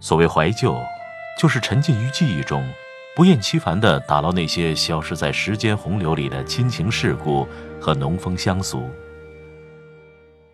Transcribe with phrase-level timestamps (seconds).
[0.00, 0.82] 所谓怀旧，
[1.38, 2.66] 就是沉浸于记忆中，
[3.14, 7.46] 不厌其烦地打捞那些消失在时间洪流里的亲情世故
[7.78, 8.88] 和农风乡俗。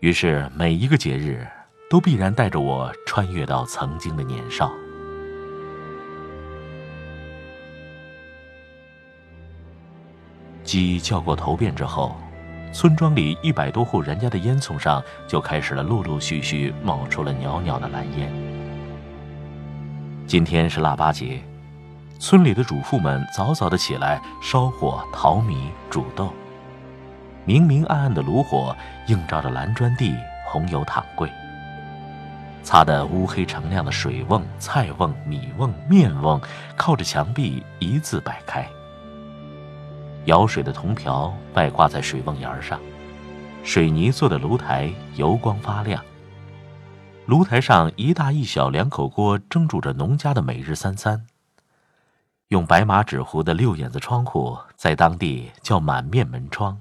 [0.00, 1.46] 于是，每一个节日
[1.88, 4.70] 都必然带着我穿越到曾经的年少。
[10.64, 12.16] 鸡叫过头遍之后，
[12.72, 18.55] 村庄里一百多户人家的烟囱上就开始了陆陆续续冒出了袅袅的蓝烟。
[20.26, 21.40] 今天是腊八节，
[22.18, 26.32] 村里的主妇们早早的起来烧火淘米煮豆，
[27.44, 28.74] 明明暗暗的炉火
[29.06, 31.30] 映照着蓝砖地、红油躺柜，
[32.64, 36.40] 擦得乌黑澄亮的水瓮、菜瓮、米瓮、面瓮
[36.74, 38.68] 靠着墙壁一字摆开，
[40.24, 42.80] 舀水的铜瓢外挂在水瓮沿上，
[43.62, 46.02] 水泥做的炉台油光发亮。
[47.26, 51.26] 炉台上一大一小两口锅蒸煮着农家的每日三餐。
[52.48, 56.80] 用白马纸糊的六眼子窗户，在当地叫满面门窗。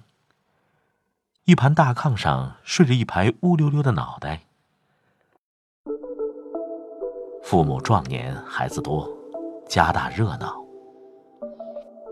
[1.45, 4.41] 一盘大炕上睡着一排乌溜溜的脑袋。
[7.43, 9.09] 父母壮年，孩子多，
[9.67, 10.55] 家大热闹。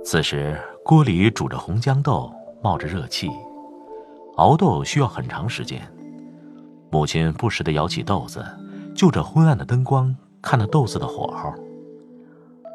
[0.04, 3.30] 此时锅里煮着红豇豆，冒着热气，
[4.38, 5.80] 熬豆需要很长时间。
[6.94, 8.46] 母亲不时地舀起豆子，
[8.94, 11.52] 就着昏暗的灯光看那豆子的火候。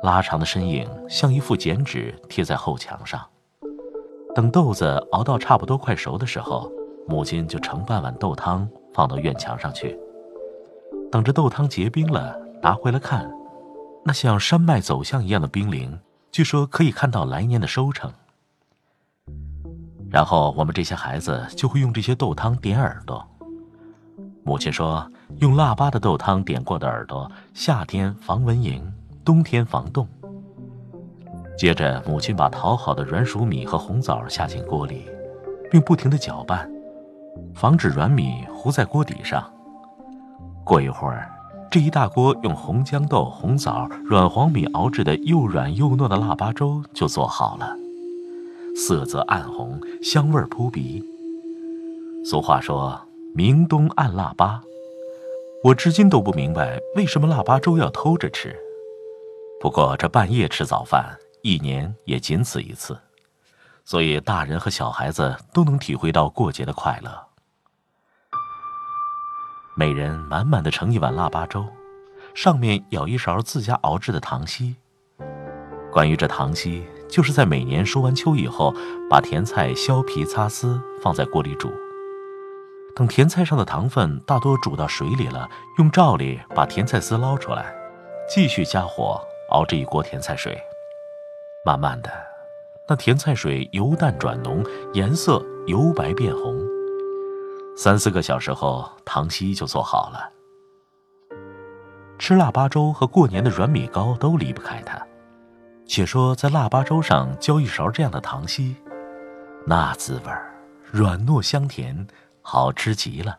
[0.02, 3.24] 拉长的身影像一副剪纸贴在后墙上。
[4.34, 6.68] 等豆子熬到差不多快熟的时候，
[7.06, 9.96] 母亲就盛半碗豆汤放到院墙上去。
[11.12, 13.30] 等着豆汤结冰了，拿回来看，
[14.04, 15.96] 那像山脉走向一样的冰凌，
[16.32, 18.12] 据说可以看到来年的收成。
[20.10, 23.24] 然后我们这些孩子就会用这些豆汤点耳朵。
[24.48, 25.06] 母亲说
[25.40, 28.80] ：“用腊八的豆汤点过的耳朵，夏天防蚊蝇，
[29.22, 30.08] 冬天防冻。”
[31.58, 35.04] 接着，母亲把淘好的软薯米和红枣下进锅里，
[35.70, 36.66] 并不停地搅拌，
[37.54, 39.44] 防止软米糊在锅底上。
[40.64, 41.30] 过一会儿，
[41.70, 47.76] 这一大锅用红豇豆、红枣、软黄米熬制的又软又糯的腊八粥就做好了，
[48.74, 51.04] 色泽暗红，香味扑鼻。
[52.24, 52.98] 俗话说。
[53.38, 54.60] 明冬按腊八，
[55.62, 58.52] 我至今都不明白为什么腊八粥要偷着吃。
[59.60, 62.98] 不过这半夜吃早饭，一年也仅此一次，
[63.84, 67.28] 所以大人和小孩子都能体会到过节的快乐。
[69.76, 71.64] 每人满满的盛一碗腊八粥，
[72.34, 74.74] 上面舀一勺自家熬制的糖稀。
[75.92, 78.74] 关于这糖稀，就是在每年收完秋以后，
[79.08, 81.70] 把甜菜削皮擦丝，放在锅里煮。
[82.98, 85.48] 等甜菜上的糖分大多煮到水里了，
[85.78, 87.72] 用罩里把甜菜丝捞出来，
[88.28, 90.60] 继续加火熬这一锅甜菜水。
[91.64, 92.10] 慢慢的，
[92.88, 94.64] 那甜菜水由淡转浓，
[94.94, 96.58] 颜色由白变红。
[97.76, 100.32] 三四个小时后，糖稀就做好了。
[102.18, 105.00] 吃腊八粥和过年的软米糕都离不开它。
[105.86, 108.74] 且说在腊八粥上浇一勺这样的糖稀，
[109.64, 110.52] 那滋味儿，
[110.90, 112.04] 软糯香甜。
[112.50, 113.38] 好吃极了。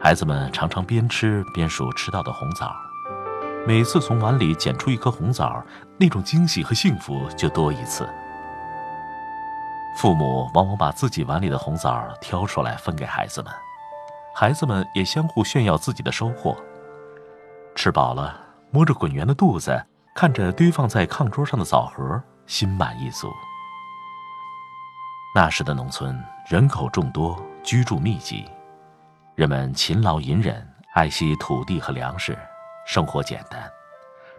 [0.00, 2.74] 孩子们常常边吃边数吃到的红枣，
[3.64, 5.62] 每次从碗里捡出一颗红枣，
[6.00, 8.08] 那种惊喜和幸福就多一次。
[9.96, 13.52] 父母往往把自己碗里的红枣挑出来分给孩子们，
[14.34, 16.56] 孩子们也相互炫耀自己的收获。
[17.76, 18.36] 吃饱了，
[18.72, 19.80] 摸着滚圆的肚子，
[20.12, 23.30] 看着堆放在炕桌上的枣核，心满意足。
[25.36, 26.18] 那时的农村
[26.48, 28.48] 人口众多，居住密集，
[29.34, 32.34] 人们勤劳隐忍，爱惜土地和粮食，
[32.86, 33.70] 生活简单，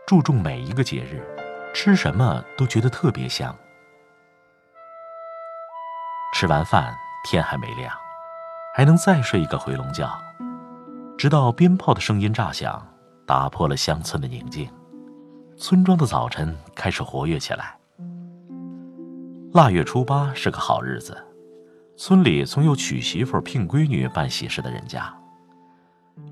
[0.07, 1.23] 注重每一个节日，
[1.71, 3.55] 吃什么都觉得特别香。
[6.33, 6.91] 吃完饭，
[7.29, 7.95] 天还没亮，
[8.73, 10.09] 还能再睡一个回笼觉，
[11.15, 12.83] 直到鞭炮的声音炸响，
[13.23, 14.67] 打破了乡村的宁静，
[15.59, 17.76] 村庄的早晨开始活跃起来。
[19.57, 21.17] 腊月初八是个好日子，
[21.95, 25.11] 村里总有娶媳妇、聘闺女、办喜事的人家。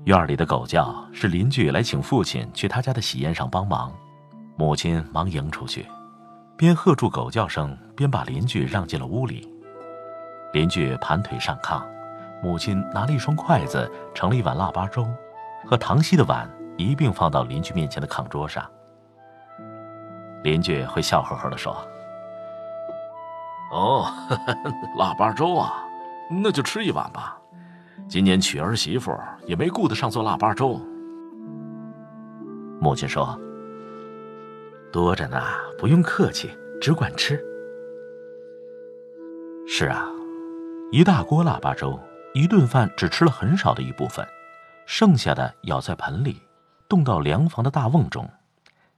[0.04, 3.92] 院里的狗叫是邻居来请父亲去他家的喜宴上帮忙，
[4.54, 5.84] 母亲忙迎出去，
[6.56, 9.52] 边喝住狗叫声，边把邻居让进了屋里。
[10.52, 11.82] 邻居盘腿上炕，
[12.40, 15.04] 母亲拿了一双筷子盛了一碗腊八粥，
[15.64, 18.64] 和唐熙的碗一并放到邻居面前的炕桌上。
[20.44, 21.76] 邻居会笑呵呵地说
[23.70, 24.06] ：“哦，
[24.96, 25.84] 腊八粥啊，
[26.30, 27.36] 那就吃一碗吧。
[28.08, 29.12] 今年娶儿媳妇
[29.46, 30.80] 也没顾得上做腊八粥。”
[32.80, 33.38] 母亲说
[34.92, 35.42] ：“多着呢，
[35.78, 37.42] 不用客气，只管吃。”
[39.66, 40.06] 是啊。
[40.92, 41.98] 一大锅腊八粥，
[42.32, 44.24] 一顿饭只吃了很少的一部分，
[44.86, 46.40] 剩下的舀在盆里，
[46.88, 48.30] 冻到凉房的大瓮中。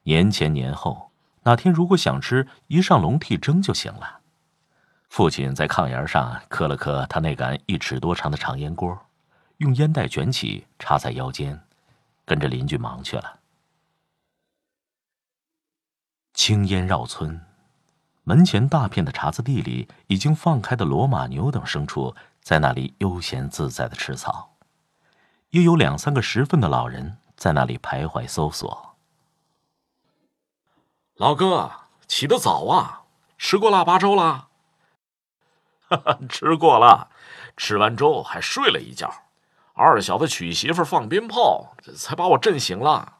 [0.02, 1.10] 年前年后，
[1.44, 4.18] 哪天如果想吃，一上笼屉蒸就行了。
[5.08, 8.98] 父亲在炕沿上磕了磕他那杆一尺多长的长烟锅，
[9.56, 11.60] 用烟袋卷起插在腰间，
[12.24, 13.40] 跟着邻居忙去了。
[16.34, 17.40] 青烟绕村。
[18.22, 24.54] 门前大片的茶子地里，已经放开的骡马牛等牲畜在那里悠闲自在的吃草，
[25.48, 28.96] 也有两三个十分的老人在那里徘徊搜索。
[31.14, 31.70] 老哥，
[32.06, 33.04] 起得早啊！
[33.38, 34.47] 吃过腊八粥了？
[36.28, 37.08] 吃过了。
[37.56, 39.12] 吃完粥还睡了一觉。
[39.74, 43.14] 二小子娶媳妇放鞭炮，才把我震醒了。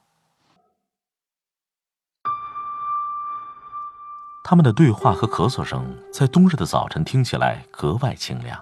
[4.44, 8.58] 他们的对话和咳嗽声在冬日的早晨听起来格外清凉。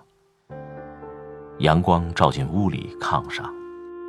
[1.59, 3.51] 阳光照进屋里，炕上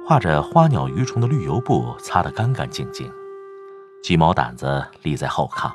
[0.08, 3.10] 画着花鸟鱼虫的绿油布擦得干干净净，
[4.04, 5.72] 鸡毛掸子立在后炕。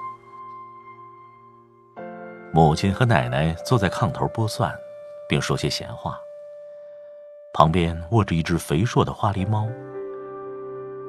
[2.54, 4.70] 母亲和奶奶坐在炕头剥蒜，
[5.26, 6.20] 并说些闲话。
[7.54, 9.66] 旁边卧着一只肥硕的花狸猫。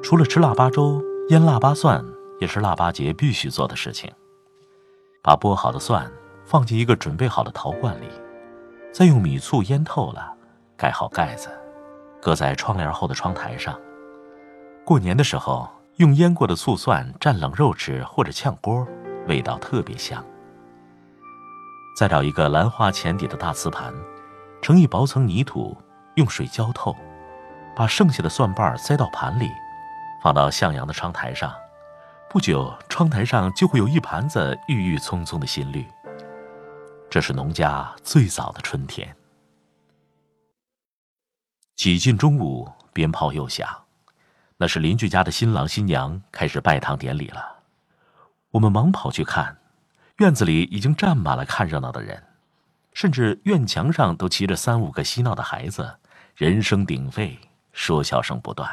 [0.02, 2.02] 除了吃腊八粥、腌腊八蒜，
[2.40, 4.10] 也是腊八节必须做的事情。
[5.22, 6.10] 把剥好的蒜
[6.46, 8.08] 放进一个准备好的陶罐里，
[8.94, 10.34] 再用米醋腌透了，
[10.78, 11.50] 盖好盖子，
[12.22, 13.78] 搁在窗帘后的窗台上。
[14.86, 18.88] 过年的时候，用腌过的醋蒜蘸冷肉吃或者炝锅，
[19.28, 20.24] 味道特别香。
[21.96, 23.94] 再找一个兰花浅底的大瓷盘，
[24.62, 25.78] 盛一薄层泥土，
[26.16, 26.96] 用水浇透，
[27.76, 29.50] 把剩下的蒜瓣塞到盘里，
[30.24, 31.54] 放到向阳的窗台上。
[32.30, 35.86] 不久，窗台上就会有一盘子郁郁葱葱的新绿。
[37.10, 39.16] 这是农家最早的春天。
[41.76, 43.70] 几近中午，鞭炮又响，
[44.58, 47.58] 那是邻居家的新郎新娘开始拜堂典礼了。
[48.50, 49.58] 我们忙跑去看，
[50.18, 52.22] 院子里已经站满了看热闹的人，
[52.94, 55.96] 甚至院墙上都骑着三五个嬉闹的孩子，
[56.36, 57.38] 人声鼎沸，
[57.72, 58.70] 说笑声不断。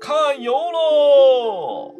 [0.00, 1.94] 看油喽！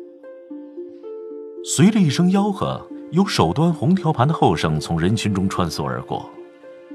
[1.62, 6.30] 随着一声吆喝，有手端红条盘的后生从人群中穿梭而过，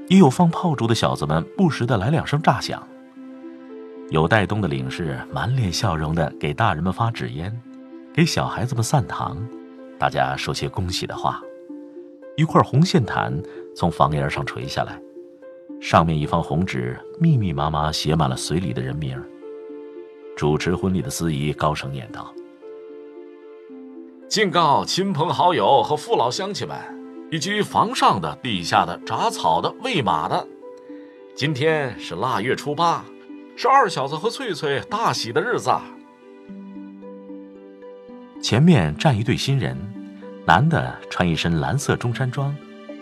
[0.08, 2.84] 也有放炮竹的小子们不时的来两声炸响。
[4.10, 7.62] 有带东的领事满脸笑容的给大人们发纸烟，
[8.16, 9.46] 给小孩子们散糖，
[9.98, 11.42] 大家说些恭喜的话。
[12.34, 13.30] 一块红线毯
[13.74, 14.98] 从房檐上垂下来，
[15.82, 19.22] 上面一方红纸密密麻麻写满了随礼的人名。
[20.34, 22.32] 主持婚礼的司仪高声念道
[24.30, 26.74] ：“敬告亲朋好友和父老乡亲们，
[27.30, 30.48] 以及房上的、地下的、铡草的、喂马的，
[31.34, 33.04] 今天是腊月初八，
[33.56, 35.70] 是二小子和翠翠大喜的日子。”
[38.46, 39.76] 前面站一对新人，
[40.46, 42.54] 男的穿一身蓝色中山装，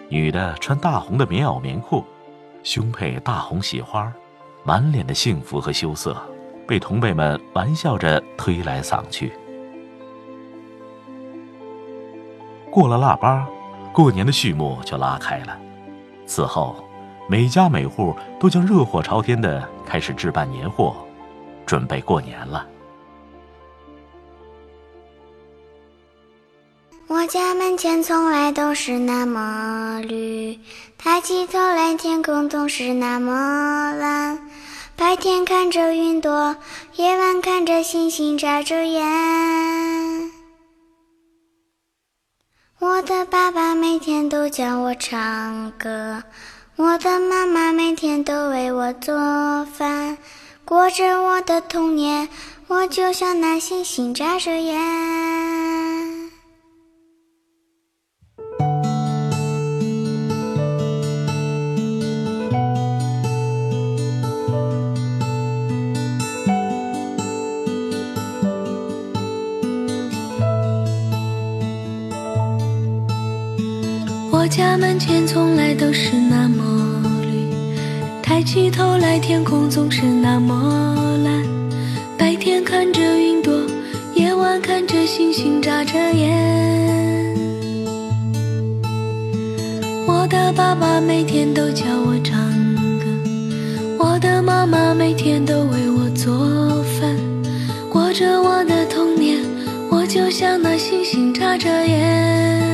[0.09, 2.03] 女的穿大红的棉袄棉裤，
[2.63, 4.11] 胸配大红喜花，
[4.63, 6.17] 满脸的幸福和羞涩。
[6.67, 9.35] 被同辈们玩笑着推来搡去。
[12.71, 13.47] 过了腊八，
[13.93, 15.55] 过年的序幕就拉开了。
[16.25, 16.83] 此后，
[17.29, 20.97] 每家每户都将热火朝天的开始置办年货，
[21.67, 22.67] 准备过年了。
[27.07, 30.59] 我家门前从来都是那么绿，
[30.97, 34.39] 抬起头来，天空总是那么蓝。
[34.97, 36.57] 白天看着云朵，
[36.97, 40.33] 夜晚看着星星眨着眼。
[42.79, 46.23] 我的爸爸每天都教我唱歌，
[46.77, 50.17] 我的妈妈每天都为我做饭，
[50.65, 52.29] 过着我的童年，
[52.67, 55.54] 我就像那星星眨着眼。
[74.95, 77.53] 门前从来都是那么绿，
[78.23, 81.43] 抬起头来，天空总是那么蓝。
[82.17, 83.53] 白天看着云朵，
[84.15, 87.35] 夜晚看着星星眨着眼。
[90.07, 92.39] 我的爸爸每天都教我唱
[93.01, 93.07] 歌，
[93.99, 97.19] 我的妈妈每天都为我做饭，
[97.91, 99.41] 过着我的童年，
[99.91, 102.74] 我就像那星星眨着眼。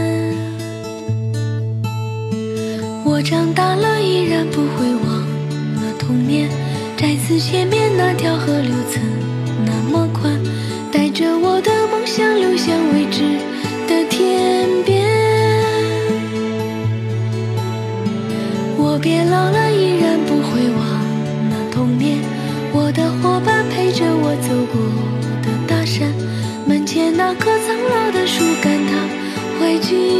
[3.21, 5.05] 我长大了，依然不会忘
[5.77, 6.49] 了童年，
[6.97, 9.03] 寨子前面那条河流曾
[9.67, 10.41] 那么宽，
[10.91, 13.21] 带着我的梦想流向未知
[13.87, 15.07] 的天边。
[18.79, 20.81] 我变老了，依然不会忘
[21.51, 22.17] 那童年，
[22.73, 24.81] 我的伙伴陪着我走过
[25.43, 26.11] 的大山，
[26.67, 30.20] 门前那棵苍老的树干，他会记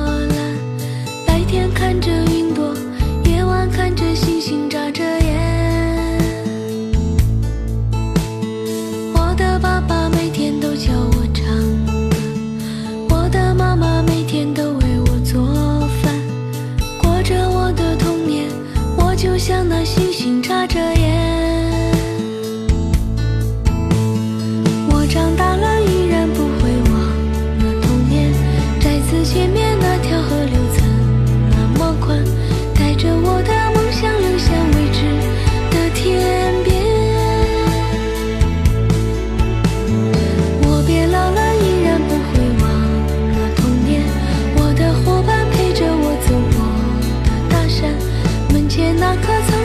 [49.01, 49.60] 那颗曾，